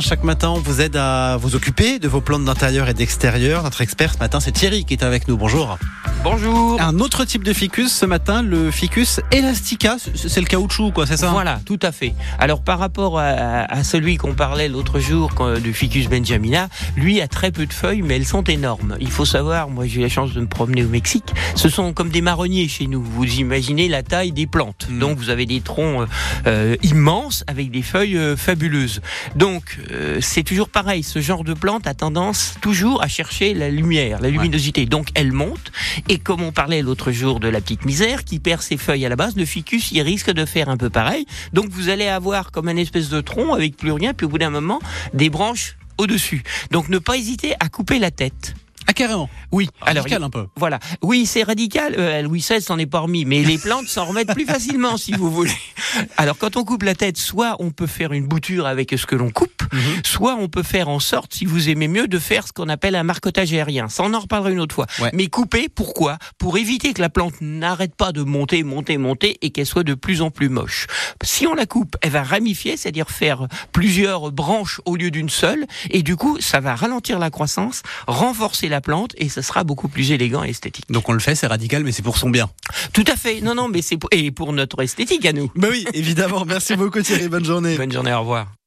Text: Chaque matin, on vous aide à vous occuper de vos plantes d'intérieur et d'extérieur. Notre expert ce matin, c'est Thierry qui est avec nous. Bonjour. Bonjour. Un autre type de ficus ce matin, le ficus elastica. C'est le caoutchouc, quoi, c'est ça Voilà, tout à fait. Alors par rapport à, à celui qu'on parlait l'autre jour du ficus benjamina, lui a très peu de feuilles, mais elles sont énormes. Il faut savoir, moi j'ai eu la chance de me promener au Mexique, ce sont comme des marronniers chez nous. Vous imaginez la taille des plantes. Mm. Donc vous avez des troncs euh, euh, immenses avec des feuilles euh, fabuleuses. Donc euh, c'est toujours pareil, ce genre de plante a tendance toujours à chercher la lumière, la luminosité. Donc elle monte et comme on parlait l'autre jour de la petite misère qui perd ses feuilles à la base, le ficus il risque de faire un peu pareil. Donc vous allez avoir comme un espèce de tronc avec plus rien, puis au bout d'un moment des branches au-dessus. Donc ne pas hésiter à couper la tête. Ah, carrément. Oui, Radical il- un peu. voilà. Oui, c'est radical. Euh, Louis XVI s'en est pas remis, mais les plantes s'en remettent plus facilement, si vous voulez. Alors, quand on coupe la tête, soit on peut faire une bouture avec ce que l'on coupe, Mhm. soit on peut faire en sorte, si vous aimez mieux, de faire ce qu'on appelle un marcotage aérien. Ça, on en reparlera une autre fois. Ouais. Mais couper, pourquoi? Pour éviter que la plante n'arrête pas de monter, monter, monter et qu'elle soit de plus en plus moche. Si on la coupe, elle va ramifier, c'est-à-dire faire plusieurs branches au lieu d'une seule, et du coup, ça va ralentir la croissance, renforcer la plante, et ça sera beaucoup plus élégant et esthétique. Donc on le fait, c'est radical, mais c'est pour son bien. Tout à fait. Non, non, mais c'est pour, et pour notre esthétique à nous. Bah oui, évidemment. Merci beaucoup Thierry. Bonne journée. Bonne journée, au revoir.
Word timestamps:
Chaque 0.00 0.24
matin, 0.24 0.48
on 0.48 0.58
vous 0.58 0.80
aide 0.80 0.96
à 0.96 1.36
vous 1.36 1.54
occuper 1.54 1.98
de 1.98 2.08
vos 2.08 2.22
plantes 2.22 2.46
d'intérieur 2.46 2.88
et 2.88 2.94
d'extérieur. 2.94 3.62
Notre 3.62 3.82
expert 3.82 4.14
ce 4.14 4.18
matin, 4.18 4.40
c'est 4.40 4.52
Thierry 4.52 4.86
qui 4.86 4.94
est 4.94 5.02
avec 5.02 5.28
nous. 5.28 5.36
Bonjour. 5.36 5.76
Bonjour. 6.22 6.80
Un 6.80 6.98
autre 7.00 7.24
type 7.24 7.44
de 7.44 7.52
ficus 7.52 7.92
ce 7.92 8.04
matin, 8.04 8.42
le 8.42 8.70
ficus 8.70 9.20
elastica. 9.32 9.96
C'est 10.14 10.40
le 10.40 10.46
caoutchouc, 10.46 10.92
quoi, 10.92 11.06
c'est 11.06 11.16
ça 11.16 11.30
Voilà, 11.30 11.60
tout 11.64 11.78
à 11.82 11.92
fait. 11.92 12.14
Alors 12.38 12.62
par 12.62 12.78
rapport 12.78 13.18
à, 13.18 13.24
à 13.24 13.84
celui 13.84 14.16
qu'on 14.16 14.34
parlait 14.34 14.68
l'autre 14.68 14.98
jour 15.00 15.30
du 15.62 15.72
ficus 15.72 16.08
benjamina, 16.08 16.68
lui 16.96 17.20
a 17.20 17.28
très 17.28 17.50
peu 17.50 17.64
de 17.64 17.72
feuilles, 17.72 18.02
mais 18.02 18.16
elles 18.16 18.26
sont 18.26 18.44
énormes. 18.44 18.96
Il 19.00 19.10
faut 19.10 19.24
savoir, 19.24 19.70
moi 19.70 19.86
j'ai 19.86 20.00
eu 20.00 20.02
la 20.02 20.08
chance 20.08 20.34
de 20.34 20.40
me 20.40 20.46
promener 20.46 20.84
au 20.84 20.88
Mexique, 20.88 21.32
ce 21.54 21.68
sont 21.68 21.92
comme 21.92 22.10
des 22.10 22.20
marronniers 22.20 22.68
chez 22.68 22.86
nous. 22.86 23.02
Vous 23.02 23.24
imaginez 23.24 23.88
la 23.88 24.02
taille 24.02 24.32
des 24.32 24.46
plantes. 24.46 24.88
Mm. 24.90 24.98
Donc 24.98 25.18
vous 25.18 25.30
avez 25.30 25.46
des 25.46 25.60
troncs 25.60 26.02
euh, 26.02 26.06
euh, 26.46 26.76
immenses 26.82 27.44
avec 27.46 27.70
des 27.70 27.82
feuilles 27.82 28.16
euh, 28.16 28.36
fabuleuses. 28.36 29.00
Donc 29.36 29.78
euh, 29.90 30.18
c'est 30.20 30.42
toujours 30.42 30.68
pareil, 30.68 31.02
ce 31.02 31.20
genre 31.20 31.44
de 31.44 31.54
plante 31.54 31.86
a 31.86 31.94
tendance 31.94 32.54
toujours 32.60 33.02
à 33.02 33.08
chercher 33.08 33.54
la 33.54 33.70
lumière, 33.70 34.20
la 34.20 34.30
luminosité. 34.30 34.86
Donc 34.86 35.08
elle 35.14 35.32
monte 35.32 35.72
et 36.10 36.18
comme 36.18 36.42
on 36.42 36.50
parlait 36.50 36.82
l'autre 36.82 37.12
jour 37.12 37.38
de 37.38 37.46
la 37.48 37.60
petite 37.60 37.84
misère 37.84 38.24
qui 38.24 38.40
perd 38.40 38.62
ses 38.62 38.76
feuilles 38.76 39.06
à 39.06 39.08
la 39.08 39.14
base, 39.14 39.36
le 39.36 39.44
ficus 39.44 39.92
il 39.92 40.02
risque 40.02 40.30
de 40.32 40.44
faire 40.44 40.68
un 40.68 40.76
peu 40.76 40.90
pareil. 40.90 41.24
Donc 41.52 41.68
vous 41.70 41.88
allez 41.88 42.08
avoir 42.08 42.50
comme 42.50 42.66
un 42.68 42.76
espèce 42.76 43.08
de 43.10 43.20
tronc 43.20 43.54
avec 43.54 43.76
plus 43.76 43.92
rien, 43.92 44.12
puis 44.12 44.26
au 44.26 44.28
bout 44.28 44.38
d'un 44.38 44.50
moment 44.50 44.80
des 45.14 45.30
branches 45.30 45.76
au-dessus. 45.98 46.42
Donc 46.72 46.88
ne 46.88 46.98
pas 46.98 47.16
hésiter 47.16 47.54
à 47.60 47.68
couper 47.68 48.00
la 48.00 48.10
tête. 48.10 48.54
Ah, 48.86 48.92
carrément. 48.92 49.30
Oui, 49.52 49.68
Radical 49.80 50.20
il- 50.20 50.24
un 50.24 50.30
peu. 50.30 50.46
voilà. 50.56 50.80
Oui, 51.00 51.24
c'est 51.26 51.44
radical. 51.44 51.94
Euh, 51.96 52.22
Louis 52.22 52.40
XVI 52.40 52.60
s'en 52.60 52.76
est 52.78 52.86
pas 52.86 52.98
remis, 53.00 53.24
mais 53.24 53.44
les 53.44 53.56
plantes 53.58 53.86
s'en 53.86 54.04
remettent 54.04 54.32
plus 54.34 54.46
facilement, 54.46 54.96
si 54.96 55.12
vous 55.12 55.30
voulez. 55.30 55.52
Alors, 56.16 56.36
quand 56.38 56.56
on 56.56 56.64
coupe 56.64 56.82
la 56.82 56.96
tête, 56.96 57.16
soit 57.16 57.54
on 57.60 57.70
peut 57.70 57.86
faire 57.86 58.12
une 58.12 58.26
bouture 58.26 58.66
avec 58.66 58.90
ce 58.98 59.06
que 59.06 59.14
l'on 59.14 59.30
coupe, 59.30 59.49
Mhm. 59.72 59.80
soit 60.04 60.34
on 60.34 60.48
peut 60.48 60.62
faire 60.62 60.88
en 60.88 61.00
sorte, 61.00 61.34
si 61.34 61.44
vous 61.44 61.68
aimez 61.68 61.88
mieux, 61.88 62.08
de 62.08 62.18
faire 62.18 62.46
ce 62.46 62.52
qu'on 62.52 62.68
appelle 62.68 62.94
un 62.94 63.02
marcotage 63.02 63.52
aérien. 63.52 63.88
Ça, 63.88 64.02
on 64.04 64.12
en 64.14 64.20
reparlera 64.20 64.50
une 64.50 64.60
autre 64.60 64.74
fois. 64.74 64.86
Ouais. 65.00 65.10
Mais 65.12 65.26
couper, 65.28 65.68
pourquoi? 65.68 66.18
Pour 66.38 66.58
éviter 66.58 66.92
que 66.92 67.00
la 67.00 67.08
plante 67.08 67.34
n'arrête 67.40 67.94
pas 67.94 68.12
de 68.12 68.22
monter, 68.22 68.62
monter, 68.62 68.98
monter 68.98 69.38
et 69.42 69.50
qu'elle 69.50 69.66
soit 69.66 69.84
de 69.84 69.94
plus 69.94 70.22
en 70.22 70.30
plus 70.30 70.48
moche. 70.48 70.86
Si 71.22 71.46
on 71.46 71.54
la 71.54 71.66
coupe, 71.66 71.96
elle 72.02 72.10
va 72.10 72.22
ramifier, 72.22 72.76
c'est-à-dire 72.76 73.10
faire 73.10 73.46
plusieurs 73.72 74.32
branches 74.32 74.80
au 74.84 74.96
lieu 74.96 75.10
d'une 75.10 75.28
seule, 75.30 75.66
et 75.90 76.02
du 76.02 76.16
coup, 76.16 76.38
ça 76.40 76.60
va 76.60 76.74
ralentir 76.74 77.18
la 77.18 77.30
croissance, 77.30 77.82
renforcer 78.06 78.68
la 78.68 78.80
plante, 78.80 79.12
et 79.16 79.28
ça 79.28 79.42
sera 79.42 79.64
beaucoup 79.64 79.88
plus 79.88 80.10
élégant 80.12 80.44
et 80.44 80.50
esthétique. 80.50 80.86
Donc 80.90 81.08
on 81.08 81.12
le 81.12 81.20
fait, 81.20 81.34
c'est 81.34 81.46
radical, 81.46 81.84
mais 81.84 81.92
c'est 81.92 82.02
pour 82.02 82.18
son 82.18 82.30
bien. 82.30 82.50
Tout 82.92 83.04
à 83.06 83.16
fait. 83.16 83.40
Non, 83.40 83.54
non, 83.54 83.68
mais 83.68 83.82
c'est 83.82 83.96
pour, 83.96 84.10
et 84.12 84.30
pour 84.30 84.52
notre 84.52 84.82
esthétique 84.82 85.24
à 85.26 85.32
nous. 85.32 85.50
Bah 85.54 85.68
oui, 85.70 85.86
évidemment. 85.94 86.44
Merci 86.44 86.76
beaucoup 86.76 87.00
Thierry. 87.02 87.28
Bonne 87.28 87.44
journée. 87.44 87.76
Bonne 87.76 87.92
journée, 87.92 88.12
au 88.12 88.20
revoir. 88.20 88.59